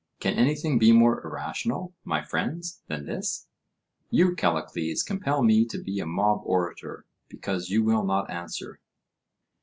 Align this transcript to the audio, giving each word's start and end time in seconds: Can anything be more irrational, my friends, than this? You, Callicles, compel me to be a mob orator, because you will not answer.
Can 0.19 0.33
anything 0.33 0.79
be 0.79 0.91
more 0.91 1.23
irrational, 1.23 1.93
my 2.03 2.23
friends, 2.23 2.81
than 2.87 3.05
this? 3.05 3.45
You, 4.09 4.33
Callicles, 4.35 5.03
compel 5.03 5.43
me 5.43 5.63
to 5.65 5.77
be 5.79 5.99
a 5.99 6.07
mob 6.07 6.41
orator, 6.43 7.05
because 7.29 7.69
you 7.69 7.83
will 7.83 8.03
not 8.03 8.31
answer. 8.31 8.79